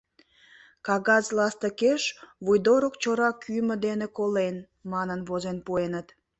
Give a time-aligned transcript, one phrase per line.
[0.87, 2.03] Кагаз ластыкеш,
[2.45, 4.55] «вуйдорык чора кӱмӧ дене колен»
[4.91, 6.07] манын, возен пуэныт.